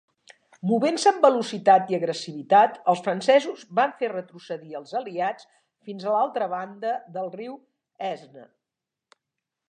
Movent-se 0.69 1.09
amb 1.09 1.25
velocitat 1.25 1.91
i 1.93 1.97
agressivitat, 1.97 2.79
els 2.93 3.03
francesos 3.07 3.65
van 3.79 3.93
fer 3.99 4.09
retrocedir 4.13 4.73
els 4.79 4.93
Aliats 5.01 5.47
fins 5.89 6.05
a 6.05 6.15
l'altra 6.15 6.47
banda 6.55 6.95
del 7.19 7.29
riu 7.35 7.53
Aisne. 8.13 8.47